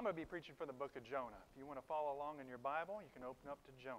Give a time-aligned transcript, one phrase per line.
[0.00, 1.36] I'm going to be preaching from the book of Jonah.
[1.52, 3.98] If you want to follow along in your Bible, you can open up to Jonah.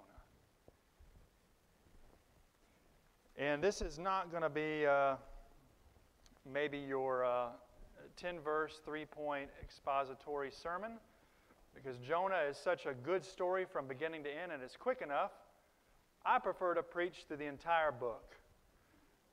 [3.38, 5.14] And this is not going to be uh,
[6.52, 7.50] maybe your uh,
[8.16, 10.94] 10 verse, three point expository sermon
[11.72, 15.30] because Jonah is such a good story from beginning to end and it's quick enough.
[16.26, 18.34] I prefer to preach through the entire book.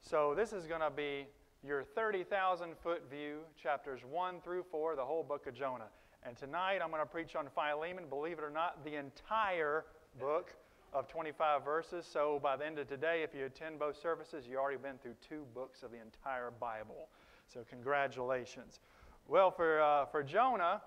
[0.02, 1.26] So this is going to be
[1.66, 5.90] your 30,000 foot view, chapters 1 through 4, the whole book of Jonah.
[6.26, 9.86] And tonight I'm going to preach on Philemon, believe it or not, the entire
[10.20, 10.54] book
[10.94, 12.06] of 25 verses.
[12.12, 15.16] So by the end of today, if you attend both services, you've already been through
[15.28, 17.08] two books of the entire Bible.
[17.54, 18.80] So congratulations.
[19.28, 20.82] Well, for, uh, for Jonah,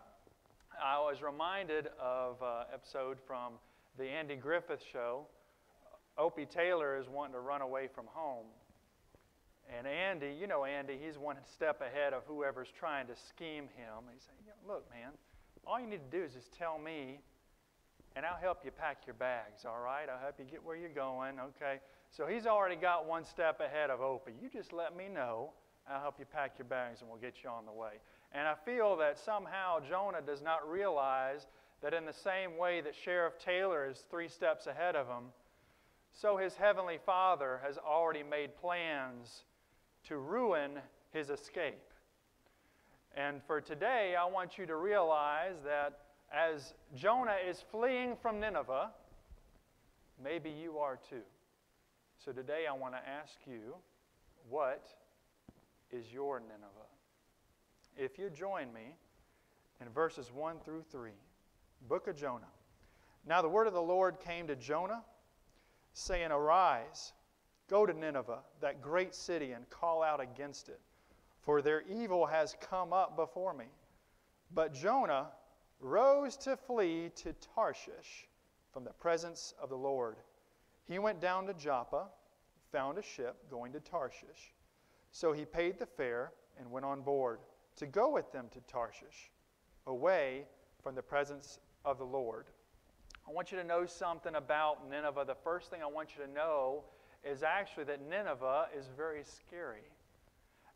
[0.83, 3.55] I was reminded of an uh, episode from
[3.99, 5.27] the Andy Griffith show.
[6.19, 8.47] Opie Taylor is wanting to run away from home.
[9.71, 14.05] And Andy, you know Andy, he's one step ahead of whoever's trying to scheme him.
[14.13, 15.11] He's saying, Look, man,
[15.67, 17.21] all you need to do is just tell me,
[18.17, 20.09] and I'll help you pack your bags, all right?
[20.09, 21.81] I'll help you get where you're going, okay?
[22.11, 24.33] So he's already got one step ahead of Opie.
[24.41, 25.51] You just let me know.
[25.89, 27.93] I'll help you pack your bags and we'll get you on the way.
[28.33, 31.47] And I feel that somehow Jonah does not realize
[31.83, 35.33] that in the same way that Sheriff Taylor is three steps ahead of him,
[36.13, 39.43] so his heavenly Father has already made plans
[40.09, 40.73] to ruin
[41.13, 41.93] his escape.
[43.17, 45.99] And for today, I want you to realize that
[46.33, 48.91] as Jonah is fleeing from Nineveh,
[50.23, 51.23] maybe you are too.
[52.25, 53.75] So today, I want to ask you,
[54.49, 54.87] what
[55.91, 56.89] is your Nineveh?
[57.97, 58.97] If you join me
[59.81, 61.11] in verses 1 through 3,
[61.89, 62.47] book of Jonah.
[63.27, 65.03] Now the word of the Lord came to Jonah,
[65.93, 67.13] saying, Arise
[67.73, 70.79] Go to Nineveh, that great city, and call out against it,
[71.41, 73.65] for their evil has come up before me.
[74.53, 75.29] But Jonah
[75.81, 78.29] rose to flee to Tarshish
[78.75, 80.17] from the presence of the Lord.
[80.87, 82.09] He went down to Joppa,
[82.71, 84.53] found a ship going to Tarshish.
[85.11, 87.39] So he paid the fare and went on board
[87.77, 89.31] to go with them to Tarshish,
[89.87, 90.45] away
[90.83, 92.49] from the presence of the Lord.
[93.27, 95.25] I want you to know something about Nineveh.
[95.27, 96.85] The first thing I want you to know
[97.25, 99.85] is actually that Nineveh is very scary.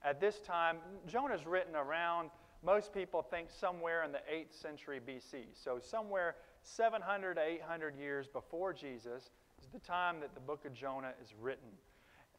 [0.05, 2.31] At this time, Jonah's written around,
[2.65, 5.47] most people think somewhere in the 8th century BC.
[5.55, 9.31] So, somewhere 700 to 800 years before Jesus
[9.61, 11.69] is the time that the book of Jonah is written.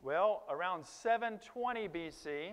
[0.01, 2.51] Well, around 720 BC,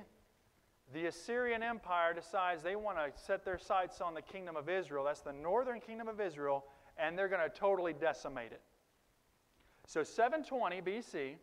[0.92, 5.04] the Assyrian Empire decides they want to set their sights on the kingdom of Israel.
[5.04, 6.64] That's the northern kingdom of Israel,
[6.96, 8.60] and they're going to totally decimate it.
[9.86, 11.34] So 720 BC,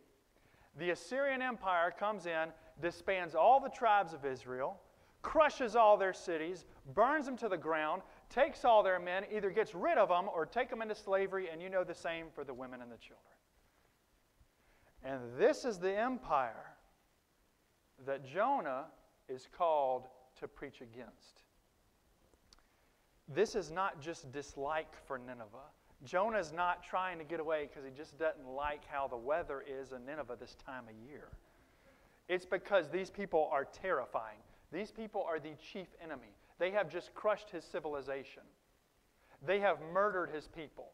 [0.78, 2.48] the Assyrian Empire comes in,
[2.80, 4.80] disbands all the tribes of Israel,
[5.22, 6.64] crushes all their cities,
[6.94, 10.44] burns them to the ground, takes all their men, either gets rid of them or
[10.44, 13.18] take them into slavery, and you know the same for the women and the children.
[15.04, 16.74] And this is the empire
[18.06, 18.86] that Jonah
[19.28, 20.06] is called
[20.40, 21.42] to preach against.
[23.28, 25.70] This is not just dislike for Nineveh.
[26.04, 29.92] Jonah's not trying to get away because he just doesn't like how the weather is
[29.92, 31.28] in Nineveh this time of year.
[32.28, 34.38] It's because these people are terrifying.
[34.72, 36.34] These people are the chief enemy.
[36.58, 38.42] They have just crushed his civilization.
[39.46, 40.92] They have murdered his people.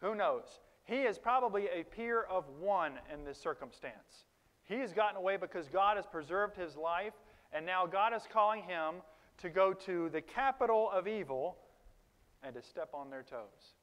[0.00, 0.60] Who knows?
[0.84, 4.24] He is probably a peer of one in this circumstance.
[4.64, 7.14] He has gotten away because God has preserved his life,
[7.52, 8.96] and now God is calling him
[9.38, 11.56] to go to the capital of evil
[12.42, 13.74] and to step on their toes.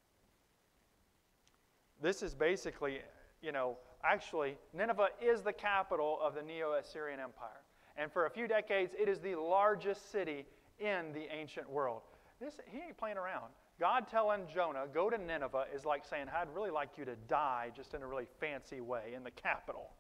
[2.01, 3.00] This is basically,
[3.41, 7.61] you know, actually, Nineveh is the capital of the Neo Assyrian Empire.
[7.97, 10.45] And for a few decades, it is the largest city
[10.79, 12.01] in the ancient world.
[12.39, 13.51] This, he ain't playing around.
[13.79, 17.72] God telling Jonah, go to Nineveh, is like saying, I'd really like you to die
[17.75, 19.91] just in a really fancy way in the capital.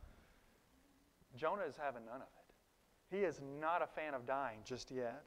[1.35, 3.15] Jonah is having none of it.
[3.15, 5.23] He is not a fan of dying just yet.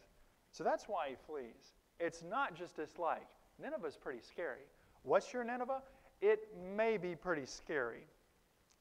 [0.52, 1.74] So that's why he flees.
[2.00, 3.28] It's not just dislike.
[3.62, 4.66] Nineveh is pretty scary.
[5.02, 5.82] What's your Nineveh?
[6.20, 8.06] It may be pretty scary.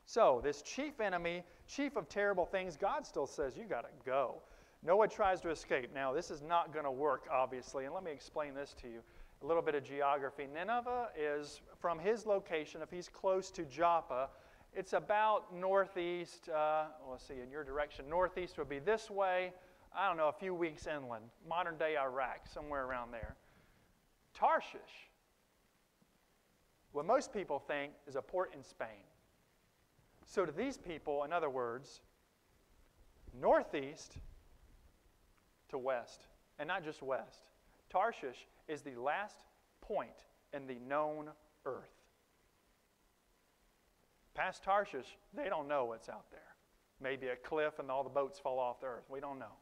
[0.05, 4.41] So, this chief enemy, chief of terrible things, God still says, You got to go.
[4.83, 5.89] Noah tries to escape.
[5.93, 9.01] Now, this is not going to work, obviously, and let me explain this to you.
[9.43, 10.47] A little bit of geography.
[10.51, 14.29] Nineveh is from his location, if he's close to Joppa,
[14.73, 18.07] it's about northeast, uh, let's see, in your direction.
[18.09, 19.51] Northeast would be this way,
[19.95, 23.35] I don't know, a few weeks inland, modern day Iraq, somewhere around there.
[24.33, 25.09] Tarshish
[26.97, 29.05] what most people think is a port in Spain.
[30.25, 32.01] So, to these people, in other words,
[33.39, 34.13] northeast
[35.69, 36.25] to west,
[36.57, 37.43] and not just west,
[37.91, 39.35] Tarshish is the last
[39.79, 41.29] point in the known
[41.67, 41.93] earth.
[44.33, 46.55] Past Tarshish, they don't know what's out there.
[46.99, 49.05] Maybe a cliff and all the boats fall off the earth.
[49.07, 49.53] We don't know.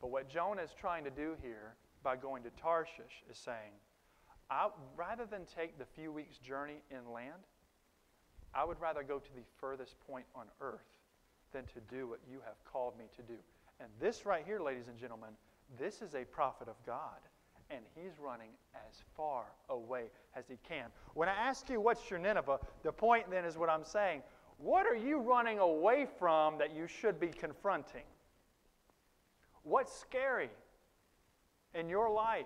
[0.00, 3.70] But what Jonah is trying to do here by going to Tarshish is saying,
[4.50, 7.44] I, rather than take the few weeks' journey inland,
[8.54, 10.86] I would rather go to the furthest point on earth
[11.52, 13.38] than to do what you have called me to do.
[13.80, 15.30] And this right here, ladies and gentlemen,
[15.78, 17.18] this is a prophet of God.
[17.70, 20.04] And he's running as far away
[20.36, 20.86] as he can.
[21.14, 22.58] When I ask you, what's your Nineveh?
[22.82, 24.22] The point then is what I'm saying.
[24.58, 28.04] What are you running away from that you should be confronting?
[29.62, 30.50] What's scary
[31.74, 32.44] in your life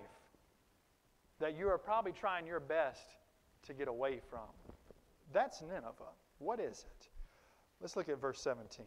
[1.39, 3.15] that you are probably trying your best
[3.67, 4.47] to get away from?
[5.33, 6.13] That's Nineveh.
[6.39, 7.07] What is it?
[7.81, 8.85] Let's look at verse 17.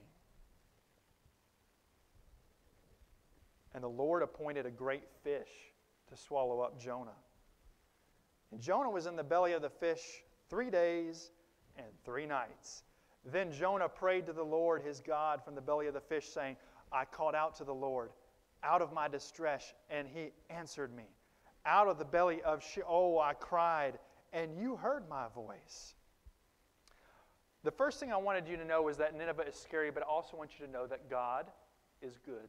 [3.75, 5.49] And the Lord appointed a great fish
[6.09, 7.17] to swallow up Jonah.
[8.51, 11.31] And Jonah was in the belly of the fish three days
[11.77, 12.83] and three nights.
[13.25, 16.57] Then Jonah prayed to the Lord his God from the belly of the fish, saying,
[16.93, 18.11] I called out to the Lord
[18.63, 21.05] out of my distress, and he answered me.
[21.65, 23.99] Out of the belly of Sheol oh, I cried,
[24.33, 25.95] and you heard my voice.
[27.65, 30.07] The first thing I wanted you to know was that Nineveh is scary, but I
[30.07, 31.47] also want you to know that God
[32.01, 32.49] is good.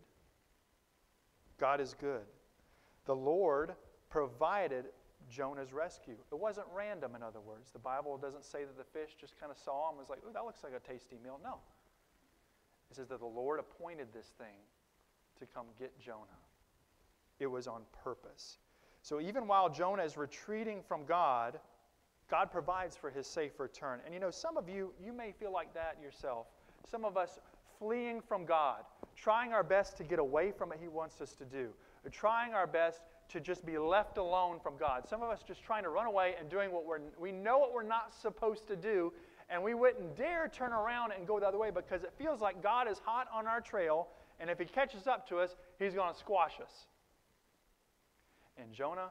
[1.59, 2.23] God is good.
[3.05, 3.73] The Lord
[4.09, 4.85] provided
[5.29, 6.15] Jonah's rescue.
[6.31, 7.69] It wasn't random, in other words.
[7.71, 10.19] The Bible doesn't say that the fish just kind of saw him and was like,
[10.27, 11.39] oh, that looks like a tasty meal.
[11.43, 11.57] No.
[12.89, 14.61] It says that the Lord appointed this thing
[15.39, 16.41] to come get Jonah.
[17.39, 18.57] It was on purpose.
[19.03, 21.59] So even while Jonah is retreating from God,
[22.31, 23.99] God provides for his safe return.
[24.05, 26.47] And you know, some of you, you may feel like that yourself.
[26.89, 27.37] Some of us
[27.79, 28.83] fleeing from God,
[29.15, 31.69] trying our best to get away from what he wants us to do,
[32.05, 35.07] or trying our best to just be left alone from God.
[35.07, 37.73] Some of us just trying to run away and doing what we're, we know what
[37.73, 39.11] we're not supposed to do,
[39.49, 42.63] and we wouldn't dare turn around and go the other way because it feels like
[42.63, 44.07] God is hot on our trail,
[44.39, 46.87] and if he catches up to us, he's going to squash us.
[48.57, 49.09] And Jonah,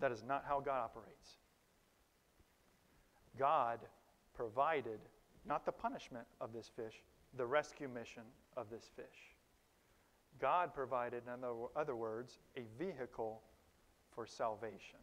[0.00, 1.36] that is not how God operates.
[3.38, 3.78] God
[4.34, 5.00] provided
[5.46, 7.02] not the punishment of this fish,
[7.36, 8.22] the rescue mission
[8.56, 9.36] of this fish.
[10.40, 11.44] God provided, in
[11.76, 13.40] other words, a vehicle
[14.14, 14.98] for salvation.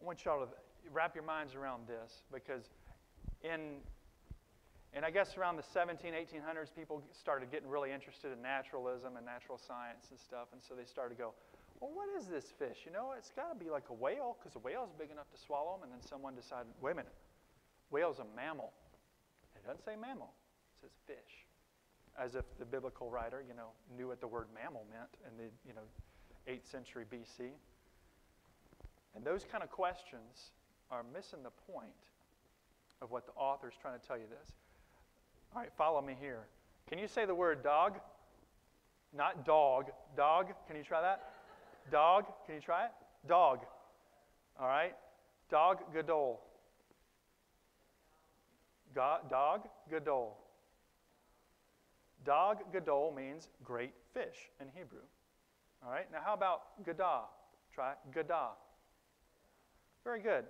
[0.00, 0.48] I want y'all to
[0.92, 2.70] wrap your minds around this because
[3.42, 3.78] in
[4.96, 9.26] and I guess around the 17, 1800s, people started getting really interested in naturalism and
[9.26, 10.48] natural science and stuff.
[10.56, 11.34] And so they started to go,
[11.80, 12.88] well, what is this fish?
[12.88, 15.28] You know, it's got to be like a whale because a whale is big enough
[15.36, 15.84] to swallow them.
[15.84, 17.12] And then someone decided, wait a minute,
[17.90, 18.72] whale's a mammal.
[19.54, 20.32] It doesn't say mammal,
[20.80, 21.44] it says fish.
[22.16, 25.52] As if the biblical writer, you know, knew what the word mammal meant in the,
[25.68, 25.84] you know,
[26.48, 27.52] 8th century BC.
[29.14, 30.56] And those kind of questions
[30.90, 32.00] are missing the point
[33.02, 34.56] of what the author is trying to tell you this.
[35.56, 36.48] All right, follow me here.
[36.86, 37.94] Can you say the word dog?
[39.16, 39.86] Not dog.
[40.14, 40.48] Dog.
[40.66, 41.30] Can you try that?
[41.90, 42.26] Dog.
[42.44, 42.90] Can you try it?
[43.26, 43.60] Dog.
[44.60, 44.94] All right.
[45.50, 46.42] Dag gadol.
[48.94, 50.36] Dag gadol.
[52.26, 55.06] Dag gadol means great fish in Hebrew.
[55.82, 56.12] All right.
[56.12, 57.22] Now, how about gadah?
[57.74, 58.50] Try gadah.
[60.04, 60.44] Very good.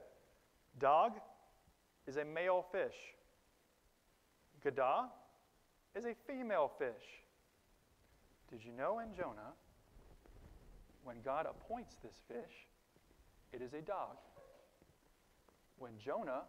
[0.80, 1.12] Dog
[2.08, 2.96] is a male fish.
[4.66, 5.04] Gadah
[5.94, 7.22] is a female fish.
[8.50, 9.54] Did you know in Jonah,
[11.04, 12.66] when God appoints this fish,
[13.52, 14.16] it is a dog.
[15.78, 16.42] When Jonah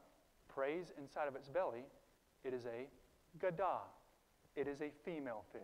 [0.48, 1.86] prays inside of its belly,
[2.44, 2.88] it is a
[3.40, 3.82] gadah.
[4.56, 5.62] It is a female fish.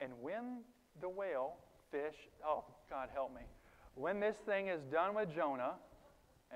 [0.00, 0.62] And when
[1.02, 1.56] the whale
[1.90, 3.42] fish, oh, God help me,
[3.94, 5.74] when this thing is done with Jonah,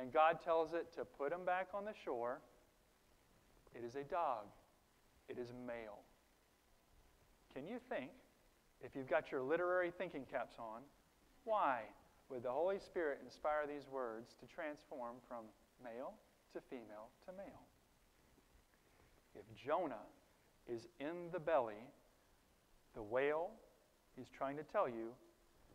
[0.00, 2.40] and God tells it to put him back on the shore,
[3.74, 4.46] it is a dog.
[5.28, 6.00] It is male.
[7.54, 8.10] Can you think,
[8.82, 10.82] if you've got your literary thinking caps on,
[11.44, 11.80] why
[12.28, 15.44] would the Holy Spirit inspire these words to transform from
[15.82, 16.14] male
[16.52, 17.62] to female to male?
[19.34, 20.06] If Jonah
[20.68, 21.88] is in the belly,
[22.94, 23.50] the whale,
[24.16, 25.10] he's trying to tell you,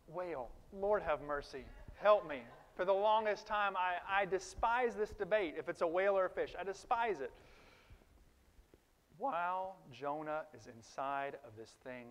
[0.06, 1.64] whale, Lord have mercy,
[2.00, 2.40] help me.
[2.76, 6.30] For the longest time, I, I despise this debate if it's a whale or a
[6.30, 6.54] fish.
[6.58, 7.32] I despise it
[9.20, 12.06] while Jonah is inside of this thing,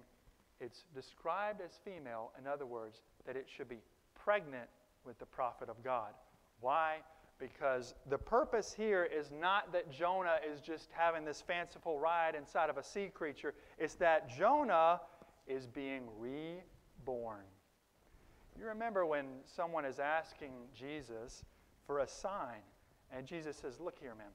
[0.61, 3.79] it's described as female, in other words, that it should be
[4.13, 4.69] pregnant
[5.03, 6.13] with the prophet of God.
[6.61, 6.97] Why?
[7.39, 12.69] Because the purpose here is not that Jonah is just having this fanciful ride inside
[12.69, 15.01] of a sea creature, it's that Jonah
[15.47, 17.45] is being reborn.
[18.59, 21.43] You remember when someone is asking Jesus
[21.87, 22.61] for a sign,
[23.11, 24.27] and Jesus says, Look here, man.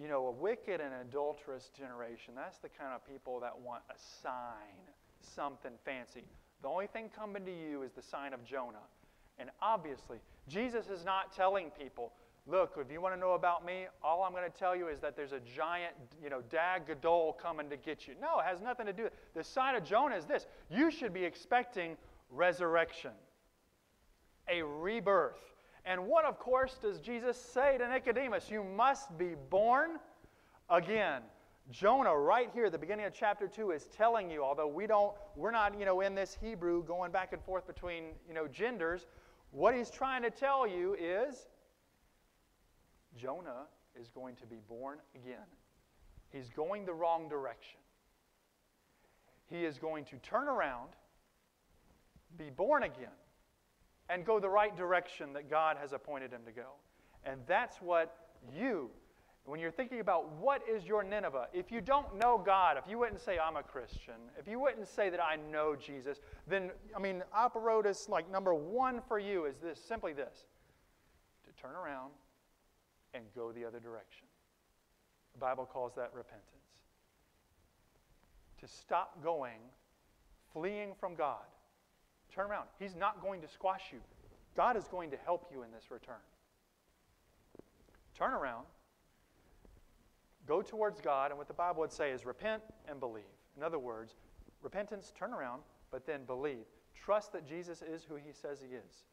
[0.00, 3.98] You know, a wicked and adulterous generation, that's the kind of people that want a
[4.22, 4.78] sign,
[5.20, 6.22] something fancy.
[6.62, 8.86] The only thing coming to you is the sign of Jonah.
[9.38, 12.12] And obviously, Jesus is not telling people,
[12.46, 15.00] look, if you want to know about me, all I'm going to tell you is
[15.00, 18.14] that there's a giant, you know, Dag Gadol coming to get you.
[18.20, 21.12] No, it has nothing to do with The sign of Jonah is this you should
[21.12, 21.96] be expecting
[22.30, 23.12] resurrection,
[24.48, 25.40] a rebirth.
[25.88, 28.50] And what, of course, does Jesus say to Nicodemus?
[28.50, 29.92] You must be born
[30.68, 31.22] again.
[31.70, 35.14] Jonah, right here at the beginning of chapter 2, is telling you, although we don't,
[35.34, 39.06] we're not, you know, in this Hebrew going back and forth between, you know, genders,
[39.50, 41.46] what he's trying to tell you is
[43.16, 43.64] Jonah
[43.98, 45.46] is going to be born again.
[46.28, 47.80] He's going the wrong direction.
[49.46, 50.90] He is going to turn around,
[52.36, 53.08] be born again,
[54.08, 56.72] and go the right direction that God has appointed him to go.
[57.24, 58.16] And that's what
[58.54, 58.90] you
[59.48, 62.98] when you're thinking about what is your Nineveh, if you don't know God, if you
[62.98, 66.98] wouldn't say, I'm a Christian, if you wouldn't say that I know Jesus, then, I
[66.98, 70.46] mean, operatus, like number one for you is this simply this
[71.46, 72.12] to turn around
[73.14, 74.26] and go the other direction.
[75.32, 76.44] The Bible calls that repentance.
[78.60, 79.60] To stop going,
[80.52, 81.46] fleeing from God.
[82.34, 82.66] Turn around.
[82.78, 83.98] He's not going to squash you,
[84.56, 86.16] God is going to help you in this return.
[88.16, 88.64] Turn around
[90.48, 93.24] Go towards God, and what the Bible would say is repent and believe.
[93.56, 94.14] In other words,
[94.62, 96.64] repentance, turn around, but then believe.
[96.94, 99.04] Trust that Jesus is who he says he is,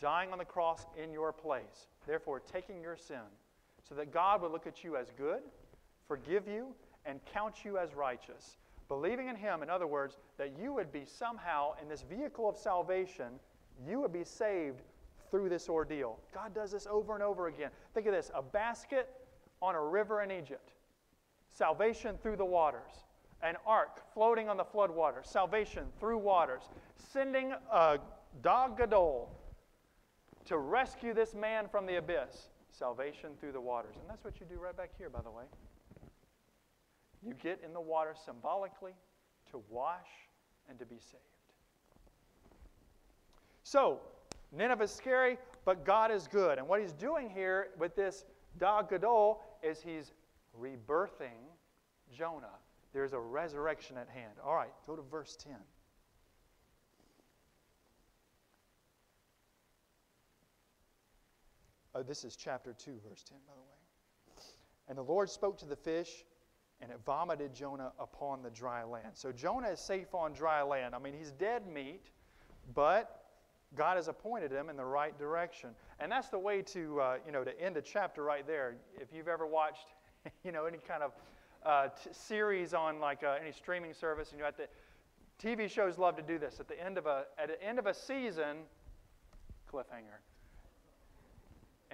[0.00, 3.22] dying on the cross in your place, therefore taking your sin,
[3.88, 5.42] so that God would look at you as good,
[6.08, 6.74] forgive you,
[7.06, 8.56] and count you as righteous.
[8.88, 12.56] Believing in him, in other words, that you would be somehow in this vehicle of
[12.56, 13.40] salvation,
[13.86, 14.82] you would be saved
[15.30, 16.18] through this ordeal.
[16.32, 17.70] God does this over and over again.
[17.94, 19.08] Think of this a basket
[19.62, 20.72] on a river in Egypt.
[21.50, 23.04] Salvation through the waters.
[23.42, 25.26] An ark floating on the flood waters.
[25.28, 26.62] Salvation through waters.
[26.96, 27.98] Sending a
[28.42, 29.30] dag Gadol
[30.46, 32.50] to rescue this man from the abyss.
[32.70, 33.96] Salvation through the waters.
[34.00, 35.44] And that's what you do right back here, by the way.
[37.24, 38.92] You get in the water symbolically
[39.50, 40.08] to wash
[40.68, 41.22] and to be saved.
[43.62, 44.00] So,
[44.52, 46.58] Nineveh is scary, but God is good.
[46.58, 48.24] And what he's doing here with this
[48.58, 50.12] Dag Gadol is he's
[50.60, 51.48] rebirthing
[52.12, 52.58] Jonah.
[52.92, 54.34] There's a resurrection at hand.
[54.44, 55.54] All right, go to verse 10.
[61.96, 64.44] Oh, this is chapter 2, verse 10, by the way.
[64.88, 66.24] And the Lord spoke to the fish,
[66.80, 69.08] and it vomited Jonah upon the dry land.
[69.14, 70.94] So Jonah is safe on dry land.
[70.94, 72.10] I mean, he's dead meat,
[72.74, 73.24] but
[73.76, 75.70] God has appointed him in the right direction.
[76.00, 78.76] And that's the way to, uh, you know, to end a chapter right there.
[79.00, 79.86] If you've ever watched,
[80.44, 81.12] you know, any kind of
[81.64, 84.68] uh, t- series on like uh, any streaming service, and you have to,
[85.42, 86.60] TV shows love to do this.
[86.60, 88.58] At the end of a, at the end of a season,
[89.72, 90.20] cliffhanger.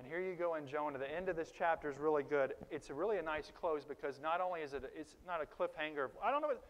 [0.00, 0.98] And here you go in Jonah.
[0.98, 2.54] The end of this chapter is really good.
[2.70, 5.44] It's a really a nice close because not only is it, a, it's not a
[5.44, 6.08] cliffhanger.
[6.24, 6.64] I don't know what,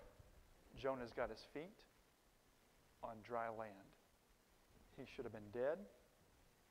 [0.77, 1.87] Jonah's got his feet
[3.05, 3.87] on dry land.
[4.97, 5.79] He should have been dead.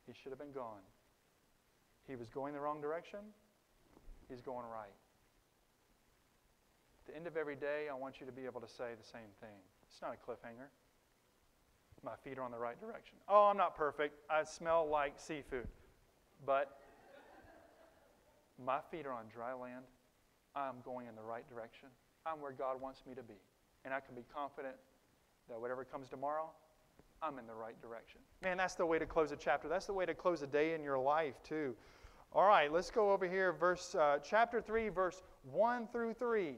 [0.05, 0.83] He should have been gone.
[2.09, 3.19] He was going the wrong direction.
[4.27, 4.91] He's going right.
[7.07, 9.07] At the end of every day, I want you to be able to say the
[9.07, 9.63] same thing.
[9.89, 10.67] It's not a cliffhanger.
[12.03, 13.15] My feet are on the right direction.
[13.29, 14.15] Oh, I'm not perfect.
[14.29, 15.67] I smell like seafood.
[16.45, 16.77] But
[18.63, 19.85] my feet are on dry land.
[20.55, 21.89] I'm going in the right direction.
[22.25, 23.35] I'm where God wants me to be.
[23.85, 24.75] And I can be confident
[25.49, 26.49] that whatever comes tomorrow,
[27.21, 28.19] I'm in the right direction.
[28.41, 29.67] Man, that's the way to close a chapter.
[29.67, 31.75] That's the way to close a day in your life, too.
[32.31, 36.55] All right, let's go over here, verse uh, chapter 3, verse 1 through 3.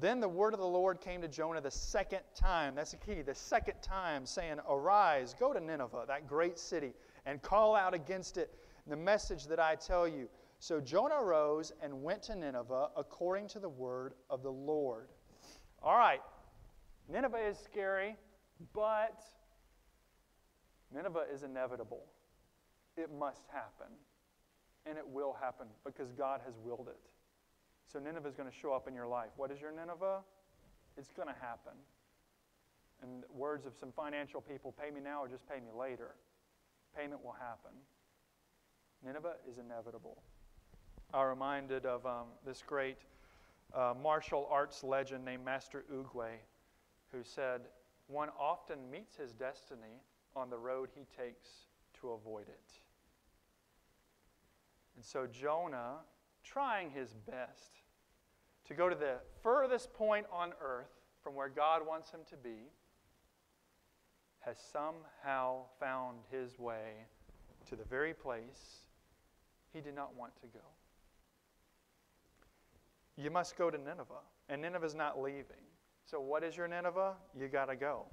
[0.00, 2.74] Then the word of the Lord came to Jonah the second time.
[2.74, 3.22] That's the key.
[3.22, 6.92] The second time, saying, Arise, go to Nineveh, that great city,
[7.26, 8.54] and call out against it
[8.86, 10.28] the message that I tell you.
[10.58, 15.08] So Jonah arose and went to Nineveh according to the word of the Lord.
[15.82, 16.20] All right,
[17.08, 18.16] Nineveh is scary.
[18.74, 19.22] But
[20.94, 22.04] Nineveh is inevitable.
[22.96, 23.92] It must happen.
[24.86, 26.98] And it will happen because God has willed it.
[27.90, 29.30] So Nineveh is going to show up in your life.
[29.36, 30.20] What is your Nineveh?
[30.96, 31.72] It's going to happen.
[33.02, 36.14] In words of some financial people, pay me now or just pay me later.
[36.96, 37.72] Payment will happen.
[39.04, 40.22] Nineveh is inevitable.
[41.12, 42.98] I'm reminded of um, this great
[43.74, 46.38] uh, martial arts legend named Master Oogway
[47.12, 47.62] who said,
[48.06, 50.02] One often meets his destiny
[50.36, 51.48] on the road he takes
[52.00, 52.72] to avoid it.
[54.96, 55.98] And so Jonah,
[56.44, 57.82] trying his best
[58.66, 60.90] to go to the furthest point on earth
[61.22, 62.70] from where God wants him to be,
[64.40, 67.06] has somehow found his way
[67.68, 68.80] to the very place
[69.72, 70.64] he did not want to go.
[73.16, 75.64] You must go to Nineveh, and Nineveh is not leaving.
[76.06, 77.14] So, what is your Nineveh?
[77.38, 78.06] You got to go.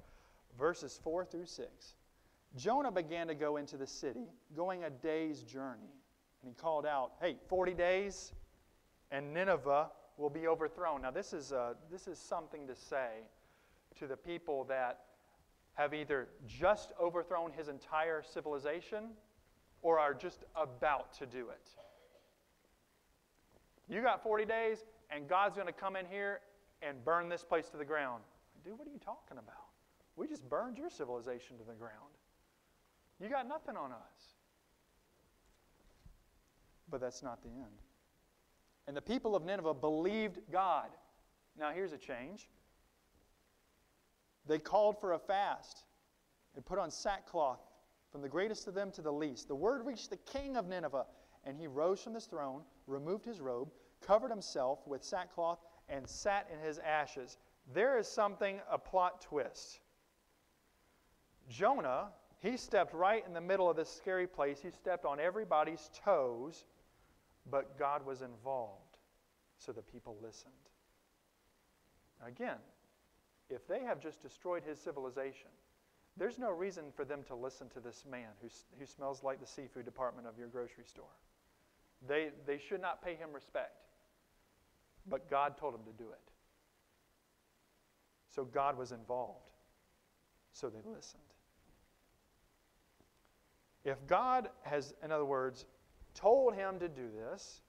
[0.58, 1.94] Verses 4 through 6.
[2.56, 5.94] Jonah began to go into the city, going a day's journey.
[6.42, 8.32] And he called out, Hey, 40 days,
[9.10, 11.02] and Nineveh will be overthrown.
[11.02, 13.22] Now, this is, uh, this is something to say
[13.98, 15.00] to the people that
[15.78, 19.10] have either just overthrown his entire civilization
[19.80, 21.70] or are just about to do it.
[23.88, 26.40] You got 40 days, and God's going to come in here
[26.82, 28.24] and burn this place to the ground.
[28.64, 29.54] Dude, what are you talking about?
[30.16, 31.92] We just burned your civilization to the ground.
[33.20, 34.34] You got nothing on us.
[36.90, 37.82] But that's not the end.
[38.88, 40.88] And the people of Nineveh believed God.
[41.56, 42.48] Now, here's a change.
[44.48, 45.84] They called for a fast.
[46.56, 47.60] and put on sackcloth
[48.10, 49.46] from the greatest of them to the least.
[49.46, 51.06] The word reached the king of Nineveh,
[51.44, 56.48] and he rose from his throne, removed his robe, covered himself with sackcloth, and sat
[56.52, 57.38] in his ashes.
[57.72, 59.80] There is something, a plot twist.
[61.48, 62.08] Jonah,
[62.40, 64.60] he stepped right in the middle of this scary place.
[64.60, 66.64] He stepped on everybody's toes,
[67.50, 68.98] but God was involved,
[69.58, 70.52] so the people listened.
[72.26, 72.58] Again,
[73.50, 75.48] if they have just destroyed his civilization,
[76.16, 79.46] there's no reason for them to listen to this man who, who smells like the
[79.46, 81.16] seafood department of your grocery store.
[82.06, 83.84] They, they should not pay him respect.
[85.08, 86.32] But God told him to do it.
[88.34, 89.50] So God was involved.
[90.52, 91.22] So they listened.
[93.84, 95.64] If God has, in other words,
[96.14, 97.62] told him to do this,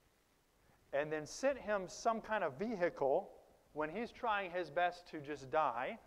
[0.92, 3.30] and then sent him some kind of vehicle
[3.72, 5.98] when he's trying his best to just die,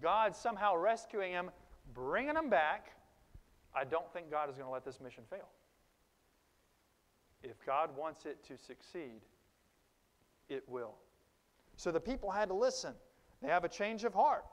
[0.00, 1.50] God somehow rescuing him
[1.94, 2.92] bringing him back,
[3.74, 5.48] I don't think God is going to let this mission fail.
[7.42, 9.20] If God wants it to succeed,
[10.48, 10.94] it will.
[11.76, 12.94] So the people had to listen.
[13.40, 14.44] They have a change of heart.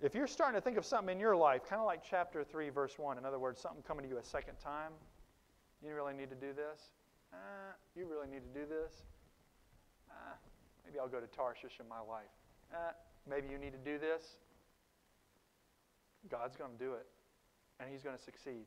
[0.00, 2.70] If you're starting to think of something in your life, kind of like chapter 3,
[2.70, 4.92] verse 1, in other words, something coming to you a second time,
[5.84, 6.90] you really need to do this.
[7.32, 7.36] Uh,
[7.94, 9.02] you really need to do this.
[10.10, 10.34] Uh,
[10.84, 12.32] maybe I'll go to Tarshish in my life.
[12.72, 12.92] Uh,
[13.28, 14.36] maybe you need to do this.
[16.30, 17.06] God's going to do it,
[17.80, 18.64] and He's going to succeed.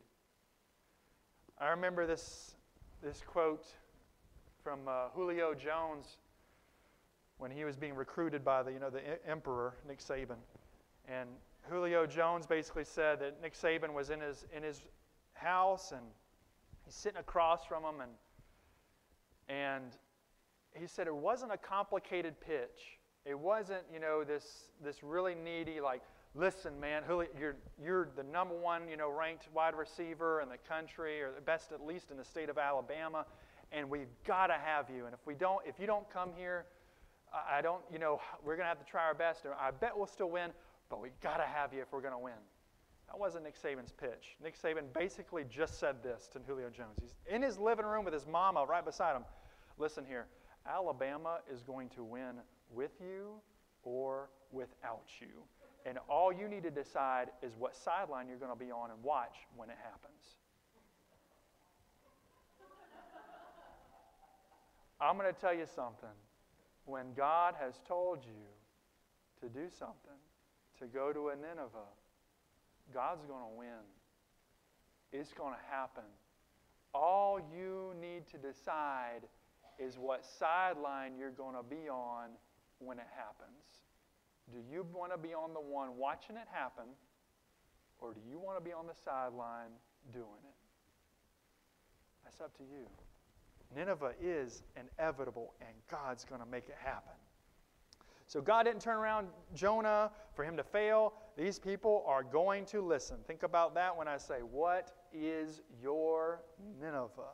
[1.59, 2.55] I remember this,
[3.01, 3.65] this quote
[4.63, 6.17] from uh, Julio Jones
[7.37, 10.37] when he was being recruited by the, you know, the emperor, Nick Saban.
[11.07, 11.29] And
[11.69, 14.81] Julio Jones basically said that Nick Saban was in his, in his
[15.33, 16.01] house and
[16.85, 18.11] he's sitting across from him and,
[19.49, 19.91] and
[20.79, 22.99] he said it wasn't a complicated pitch.
[23.25, 26.01] It wasn't, you know, this, this really needy, like,
[26.33, 27.03] listen, man,
[27.37, 31.41] you're, you're the number one, you know, ranked wide receiver in the country, or the
[31.41, 33.25] best at least in the state of Alabama,
[33.71, 35.05] and we've got to have you.
[35.05, 36.65] And if we don't, if you don't come here,
[37.33, 39.43] I don't, you know, we're going to have to try our best.
[39.43, 40.51] And I bet we'll still win,
[40.89, 42.39] but we got to have you if we're going to win.
[43.07, 44.35] That wasn't Nick Saban's pitch.
[44.43, 46.97] Nick Saban basically just said this to Julio Jones.
[47.01, 49.23] He's in his living room with his mama right beside him.
[49.77, 50.27] Listen here,
[50.67, 52.35] Alabama is going to win
[52.73, 53.33] with you
[53.83, 55.43] or without you.
[55.85, 59.01] And all you need to decide is what sideline you're going to be on and
[59.03, 60.35] watch when it happens.
[64.99, 66.09] I'm going to tell you something.
[66.85, 68.43] When God has told you
[69.41, 70.17] to do something,
[70.79, 71.91] to go to a Nineveh,
[72.93, 73.85] God's going to win.
[75.11, 76.03] It's going to happen.
[76.93, 79.21] All you need to decide
[79.79, 82.29] is what sideline you're going to be on
[82.79, 83.85] when it happens.
[84.51, 86.85] Do you want to be on the one watching it happen,
[87.99, 89.71] or do you want to be on the sideline
[90.13, 90.55] doing it?
[92.23, 92.87] That's up to you.
[93.75, 97.13] Nineveh is inevitable, and God's going to make it happen.
[98.27, 101.13] So God didn't turn around Jonah for him to fail.
[101.37, 103.17] These people are going to listen.
[103.25, 106.41] Think about that when I say, What is your
[106.81, 107.33] Nineveh?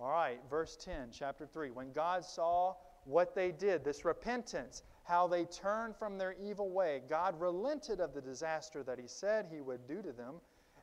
[0.00, 1.70] All right, verse 10, chapter 3.
[1.70, 7.02] When God saw what they did, this repentance, how they turned from their evil way.
[7.08, 10.36] God relented of the disaster that He said He would do to them,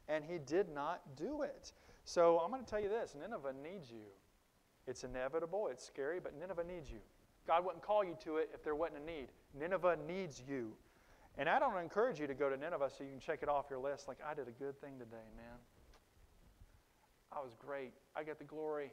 [0.10, 1.71] and He did not do it.
[2.04, 4.04] So I'm going to tell you this Nineveh needs you.
[4.86, 6.99] It's inevitable, it's scary, but Nineveh needs you.
[7.47, 9.28] God wouldn't call you to it if there wasn't a need.
[9.58, 10.73] Nineveh needs you.
[11.38, 13.65] And I don't encourage you to go to Nineveh so you can check it off
[13.69, 15.58] your list like, I did a good thing today, man.
[17.36, 17.93] I was great.
[18.15, 18.91] I get the glory.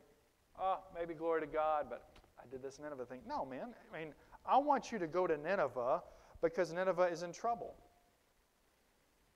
[0.61, 3.21] Oh, maybe glory to God, but I did this Nineveh thing.
[3.27, 3.69] No, man.
[3.93, 4.13] I mean,
[4.45, 6.03] I want you to go to Nineveh
[6.41, 7.75] because Nineveh is in trouble.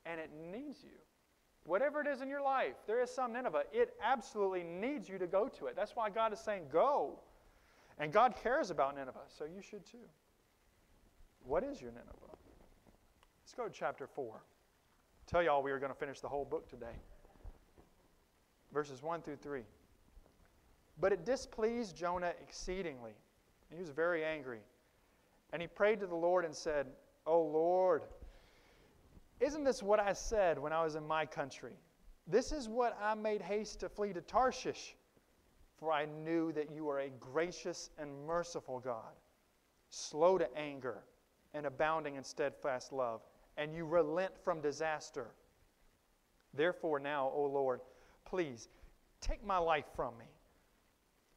[0.05, 0.99] And it needs you.
[1.65, 3.65] Whatever it is in your life, there is some Nineveh.
[3.73, 5.75] It absolutely needs you to go to it.
[5.77, 7.21] That's why God is saying, go.
[7.99, 9.99] And God cares about Nineveh, so you should too.
[11.45, 12.13] What is your Nineveh?
[13.43, 14.43] Let's go to chapter 4.
[15.27, 17.01] Tell y'all we are going to finish the whole book today.
[18.77, 19.63] Verses 1 through 3.
[21.01, 23.13] But it displeased Jonah exceedingly.
[23.71, 24.59] and He was very angry.
[25.55, 26.87] And he prayed to the Lord and said,
[27.27, 28.03] O Lord,
[29.41, 31.73] isn't this what I said when I was in my country?
[32.27, 34.95] This is what I made haste to flee to Tarshish,
[35.79, 39.15] for I knew that you are a gracious and merciful God,
[39.89, 40.99] slow to anger
[41.55, 43.23] and abounding in steadfast love
[43.57, 45.29] and you relent from disaster.
[46.53, 47.81] Therefore, now, O Lord,
[48.27, 48.69] please
[49.21, 50.27] take my life from me.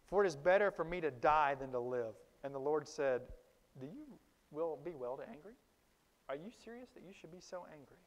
[0.07, 2.15] For it is better for me to die than to live.
[2.43, 3.21] And the Lord said,
[3.79, 4.05] Do you
[4.51, 5.53] will be well to angry?
[6.27, 7.97] Are you serious that you should be so angry?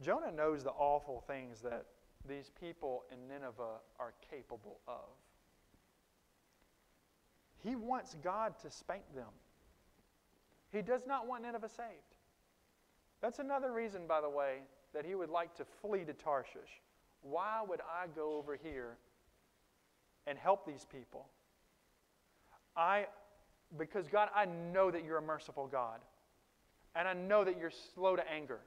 [0.00, 1.86] Jonah knows the awful things that
[2.28, 5.08] these people in Nineveh are capable of.
[7.62, 9.28] He wants God to spank them.
[10.72, 12.14] He does not want Nineveh saved.
[13.20, 14.60] That's another reason, by the way,
[14.94, 16.80] that he would like to flee to Tarshish.
[17.22, 18.96] Why would I go over here
[20.26, 21.26] and help these people?
[22.76, 23.06] I,
[23.78, 26.00] because God, I know that you're a merciful God.
[26.94, 28.60] And I know that you're slow to anger.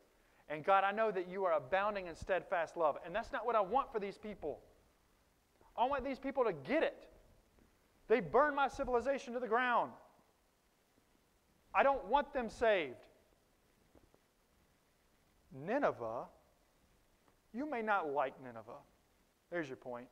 [0.50, 2.98] And God, I know that you are abounding in steadfast love.
[3.06, 4.60] And that's not what I want for these people.
[5.78, 7.08] I want these people to get it.
[8.08, 9.92] They burned my civilization to the ground.
[11.74, 12.96] I don't want them saved.
[15.54, 16.26] Nineveh,
[17.54, 18.82] you may not like Nineveh.
[19.52, 20.08] There's your point.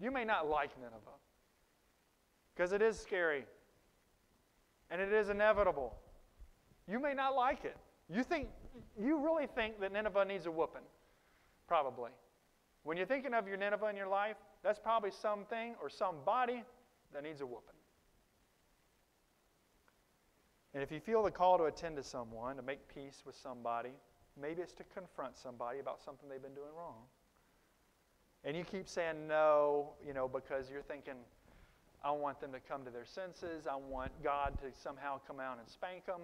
[0.00, 1.18] You may not like Nineveh
[2.54, 3.44] because it is scary
[4.90, 5.94] and it is inevitable.
[6.88, 7.76] You may not like it.
[8.08, 8.48] You think
[9.00, 10.82] you really think that Nineveh needs a whooping?
[11.68, 12.10] Probably.
[12.82, 16.62] When you're thinking of your Nineveh in your life, that's probably something or somebody
[17.12, 17.74] that needs a whooping.
[20.74, 23.92] And if you feel the call to attend to someone, to make peace with somebody,
[24.40, 27.02] maybe it's to confront somebody about something they've been doing wrong.
[28.44, 31.14] And you keep saying no, you know, because you're thinking,
[32.04, 33.66] I want them to come to their senses.
[33.66, 36.20] I want God to somehow come out and spank them.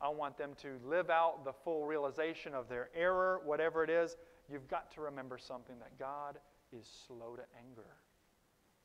[0.00, 4.16] I want them to live out the full realization of their error, whatever it is.
[4.50, 6.38] You've got to remember something that God
[6.76, 7.88] is slow to anger,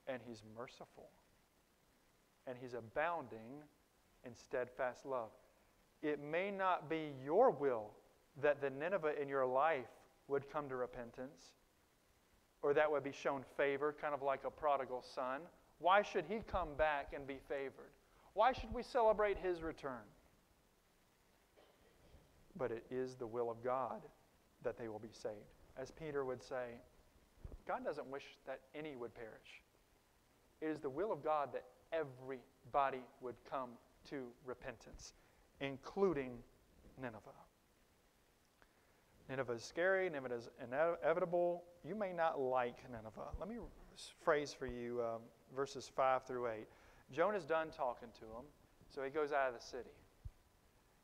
[0.08, 1.10] and He's merciful,
[2.46, 3.64] and He's abounding
[4.26, 5.32] in steadfast love.
[6.04, 7.90] It may not be your will
[8.42, 9.88] that the Nineveh in your life
[10.28, 11.52] would come to repentance
[12.62, 15.42] or that would be shown favor, kind of like a prodigal son.
[15.80, 17.92] Why should he come back and be favored?
[18.34, 20.04] Why should we celebrate his return?
[22.58, 24.02] But it is the will of God
[24.64, 25.36] that they will be saved.
[25.78, 26.82] As Peter would say,
[27.68, 29.62] God doesn't wish that any would perish.
[30.62, 33.70] It is the will of God that everybody would come
[34.10, 35.14] to repentance,
[35.62, 36.40] including
[37.00, 37.47] Nineveh.
[39.30, 41.64] Nineveh is scary, Nineveh is inevitable.
[41.84, 43.30] You may not like Nineveh.
[43.40, 43.58] Let me
[44.24, 45.22] phrase for you um,
[45.56, 46.68] verses 5 through 8.
[47.12, 48.46] Jonah's done talking to him,
[48.90, 49.90] so he goes out of the city.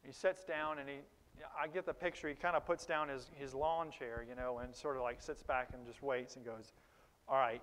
[0.04, 0.96] He sits down and he,
[1.60, 4.60] I get the picture, he kind of puts down his, his lawn chair, you know,
[4.60, 6.74] and sort of like sits back and just waits and goes,
[7.28, 7.62] All right,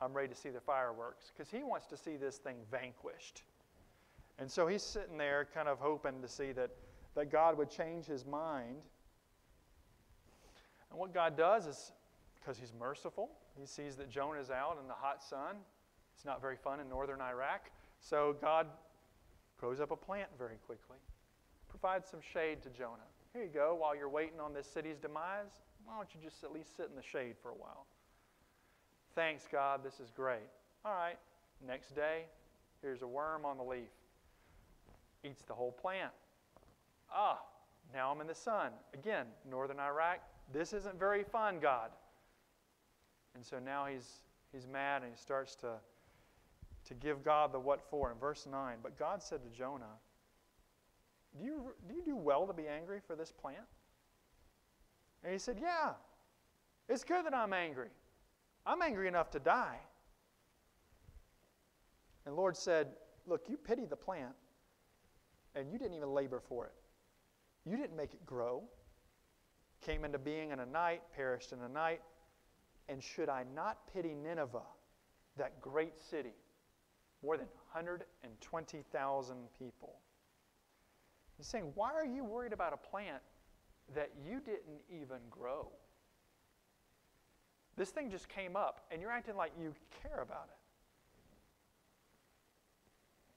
[0.00, 1.30] I'm ready to see the fireworks.
[1.36, 3.42] Because he wants to see this thing vanquished.
[4.38, 6.70] And so he's sitting there kind of hoping to see that,
[7.14, 8.76] that God would change his mind.
[10.92, 11.90] And what God does is,
[12.38, 15.56] because he's merciful, he sees that Jonah is out in the hot sun.
[16.14, 17.70] It's not very fun in northern Iraq.
[18.00, 18.66] So God
[19.58, 20.98] grows up a plant very quickly,
[21.68, 23.08] provides some shade to Jonah.
[23.32, 26.52] Here you go, while you're waiting on this city's demise, why don't you just at
[26.52, 27.86] least sit in the shade for a while?
[29.14, 30.46] Thanks, God, this is great.
[30.84, 31.16] All right,
[31.66, 32.26] next day,
[32.82, 33.88] here's a worm on the leaf
[35.24, 36.12] eats the whole plant.
[37.14, 37.38] Ah,
[37.92, 38.72] now I'm in the sun.
[38.94, 40.20] Again, northern Iraq,
[40.52, 41.90] this isn't very fun, God.
[43.34, 45.74] And so now he's, he's mad and he starts to,
[46.86, 48.76] to give God the what for in verse 9.
[48.82, 49.84] But God said to Jonah,
[51.38, 53.64] do you, do you do well to be angry for this plant?
[55.24, 55.92] And he said, Yeah,
[56.88, 57.88] it's good that I'm angry.
[58.66, 59.78] I'm angry enough to die.
[62.26, 62.88] And Lord said,
[63.26, 64.34] Look, you pity the plant
[65.54, 66.72] and you didn't even labor for it.
[67.64, 68.64] You didn't make it grow.
[69.80, 72.00] Came into being in a night, perished in a night.
[72.88, 74.62] And should I not pity Nineveh,
[75.36, 76.34] that great city,
[77.22, 79.94] more than 120,000 people?
[81.36, 83.22] He's saying, Why are you worried about a plant
[83.94, 85.68] that you didn't even grow?
[87.76, 90.58] This thing just came up, and you're acting like you care about it.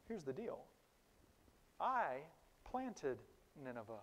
[0.07, 0.59] Here's the deal
[1.79, 2.17] I
[2.63, 3.17] planted
[3.63, 3.93] Nineveh,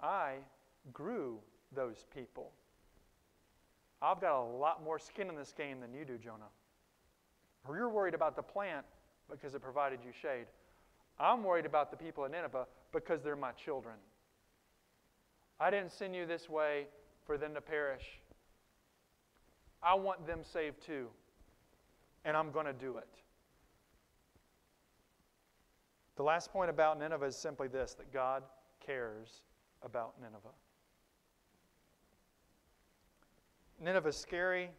[0.00, 0.34] I
[0.92, 1.38] grew
[1.74, 2.50] those people.
[4.00, 6.50] I've got a lot more skin in this game than you do, Jonah.
[7.68, 8.86] You're worried about the plant
[9.30, 10.46] because it provided you shade.
[11.18, 13.96] I'm worried about the people in Nineveh because they're my children.
[15.60, 16.86] I didn't send you this way
[17.26, 18.04] for them to perish.
[19.82, 21.08] I want them saved too,
[22.24, 23.08] and I'm going to do it.
[26.18, 28.42] The last point about Nineveh is simply this that God
[28.84, 29.42] cares
[29.84, 30.48] about Nineveh.
[33.80, 34.70] Nineveh is scary.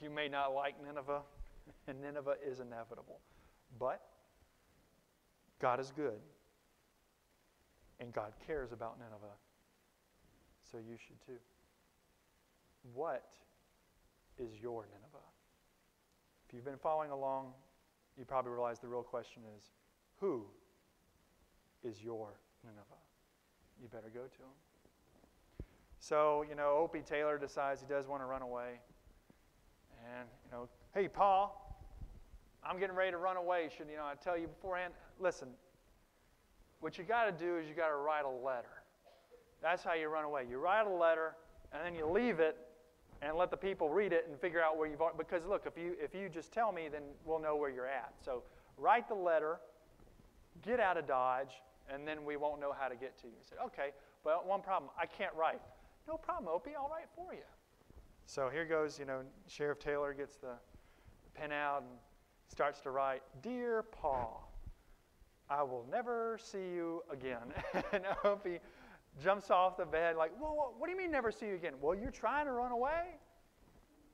[0.00, 1.20] You may not like Nineveh,
[1.86, 3.20] and Nineveh is inevitable.
[3.78, 4.02] But
[5.60, 6.18] God is good,
[8.00, 9.36] and God cares about Nineveh.
[10.68, 11.38] So you should too.
[12.92, 13.24] What
[14.36, 15.24] is your Nineveh?
[16.48, 17.52] If you've been following along,
[18.18, 19.70] you probably realize the real question is
[20.22, 20.44] who
[21.82, 22.28] is your
[22.64, 23.02] Nineveh?
[23.82, 24.54] You better go to him.
[25.98, 28.78] So, you know, Opie Taylor decides he does want to run away.
[30.16, 31.50] And, you know, hey, Pa,
[32.64, 33.68] I'm getting ready to run away.
[33.76, 35.48] Should, you know, I tell you beforehand, listen,
[36.78, 38.82] what you got to do is you got to write a letter.
[39.60, 40.44] That's how you run away.
[40.48, 41.34] You write a letter,
[41.72, 42.56] and then you leave it
[43.22, 45.94] and let the people read it and figure out where you've because look if you
[46.00, 48.42] if you just tell me then we'll know where you're at so
[48.76, 49.58] write the letter
[50.60, 51.62] get out of dodge
[51.92, 53.34] and then we won't know how to get to you.
[53.38, 53.90] He said, okay,
[54.24, 55.60] but one problem, I can't write.
[56.06, 57.40] No problem, Opie, I'll write for you.
[58.26, 60.54] So here goes, you know, Sheriff Taylor gets the
[61.34, 61.90] pen out and
[62.48, 64.28] starts to write, Dear Pa,
[65.50, 67.52] I will never see you again.
[67.92, 68.58] and Opie
[69.22, 71.74] jumps off the bed like, well, what do you mean never see you again?
[71.80, 73.18] Well, you're trying to run away?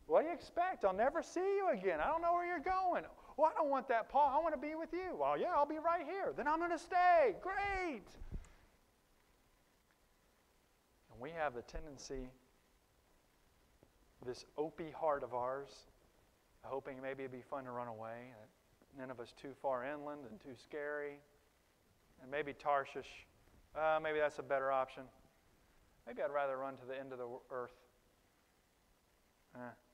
[0.09, 0.87] What do you expect?
[0.87, 2.01] I'll never see you again.
[2.01, 3.05] I don't know where you're going.
[3.37, 4.35] Well, I don't want that, Pa.
[4.35, 5.15] I want to be with you.
[5.21, 6.33] Well, yeah, I'll be right here.
[6.35, 7.37] Then I'm going to stay.
[7.43, 8.09] Great.
[11.13, 12.31] And we have the tendency,
[14.25, 15.69] this opie heart of ours,
[16.63, 18.33] hoping maybe it'd be fun to run away.
[18.99, 21.19] None of us too far inland and too scary.
[22.23, 23.27] And maybe Tarshish,
[23.77, 25.03] uh, maybe that's a better option.
[26.07, 27.77] Maybe I'd rather run to the end of the earth.
[29.55, 29.88] Eh.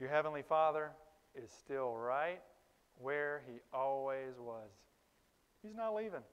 [0.00, 0.92] Your Heavenly Father,
[1.34, 2.40] is still right
[2.98, 4.70] where he always was.
[5.62, 6.24] He's not leaving.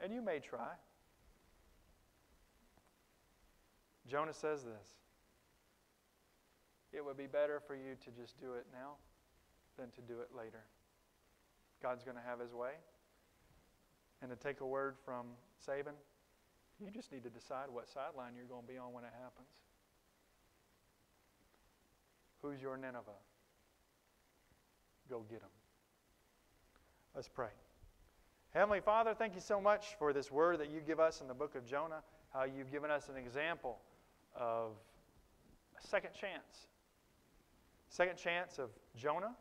[0.00, 0.72] And you may try.
[4.08, 4.96] Jonah says this
[6.92, 8.92] It would be better for you to just do it now
[9.78, 10.64] than to do it later.
[11.82, 12.72] God's going to have his way.
[14.20, 15.26] And to take a word from
[15.64, 15.94] Saban,
[16.80, 19.48] you just need to decide what sideline you're going to be on when it happens.
[22.42, 23.10] Who's your Nineveh?
[25.08, 25.50] go get them.
[27.14, 27.48] Let's pray.
[28.54, 31.34] Heavenly Father, thank you so much for this word that you give us in the
[31.34, 33.78] book of Jonah, how you've given us an example
[34.34, 34.72] of
[35.82, 36.68] a second chance.
[37.88, 39.34] Second chance of Jonah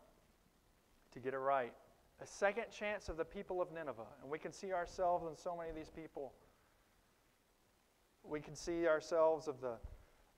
[1.11, 1.73] to get it right.
[2.21, 4.03] A second chance of the people of Nineveh.
[4.21, 6.33] And we can see ourselves in so many of these people.
[8.23, 9.75] We can see ourselves of the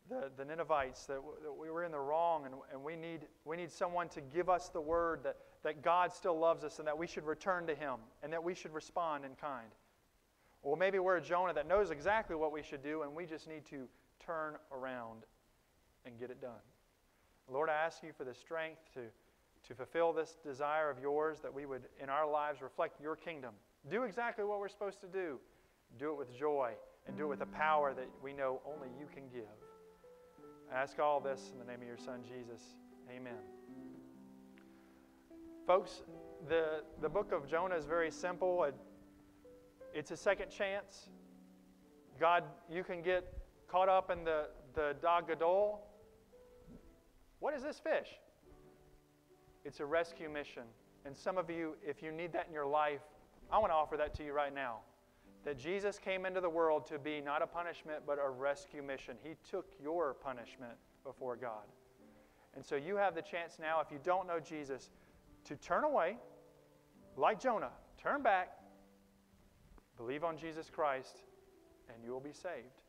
[0.09, 3.21] the, the Ninevites, that, w- that we were in the wrong, and, and we, need,
[3.45, 6.87] we need someone to give us the word that, that God still loves us and
[6.87, 9.69] that we should return to Him and that we should respond in kind.
[10.61, 13.47] Or maybe we're a Jonah that knows exactly what we should do, and we just
[13.47, 13.87] need to
[14.25, 15.23] turn around
[16.05, 16.61] and get it done.
[17.47, 19.01] Lord, I ask you for the strength to,
[19.67, 23.53] to fulfill this desire of yours that we would, in our lives, reflect your kingdom.
[23.89, 25.39] Do exactly what we're supposed to do.
[25.97, 26.73] Do it with joy
[27.07, 29.68] and do it with a power that we know only you can give.
[30.71, 32.61] I ask all this in the name of your Son, Jesus.
[33.09, 33.33] Amen.
[35.65, 36.03] Folks,
[36.47, 38.63] the, the book of Jonah is very simple.
[38.65, 38.75] It,
[39.93, 41.09] it's a second chance.
[42.19, 43.33] God, you can get
[43.67, 45.81] caught up in the, the Dag Gadol.
[47.39, 48.09] What is this fish?
[49.65, 50.63] It's a rescue mission.
[51.05, 53.01] And some of you, if you need that in your life,
[53.51, 54.81] I want to offer that to you right now
[55.45, 59.15] that Jesus came into the world to be not a punishment, but a rescue mission.
[59.23, 60.73] He took your punishment
[61.03, 61.65] before God.
[62.55, 64.89] And so you have the chance now, if you don't know Jesus,
[65.45, 66.17] to turn away
[67.15, 67.71] like Jonah,
[68.01, 68.49] turn back,
[69.97, 71.23] believe on Jesus Christ,
[71.93, 72.81] and you will be saved.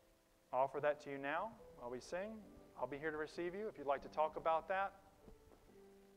[0.53, 2.35] I offer that to you now while we sing.
[2.79, 3.69] I'll be here to receive you.
[3.69, 4.93] If you'd like to talk about that,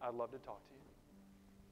[0.01, 0.82] I'd love to talk to you.